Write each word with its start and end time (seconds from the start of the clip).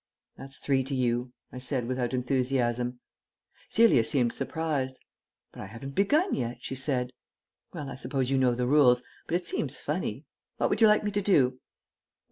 "That's 0.35 0.57
three 0.57 0.83
to 0.85 0.95
you," 0.95 1.31
I 1.51 1.59
said 1.59 1.87
without 1.87 2.11
enthusiasm. 2.11 2.99
Celia 3.69 4.03
seemed 4.03 4.33
surprised. 4.33 4.99
"But 5.51 5.61
I 5.61 5.67
haven't 5.67 5.91
begun 5.93 6.33
yet," 6.33 6.57
she 6.59 6.73
said. 6.73 7.11
"Well, 7.71 7.87
I 7.87 7.93
suppose 7.93 8.31
you 8.31 8.39
know 8.39 8.55
the 8.55 8.65
rules, 8.65 9.03
but 9.27 9.35
it 9.37 9.45
seems 9.45 9.77
funny. 9.77 10.25
What 10.57 10.71
would 10.71 10.81
you 10.81 10.87
like 10.87 11.03
me 11.03 11.11
to 11.11 11.21
do?" 11.21 11.59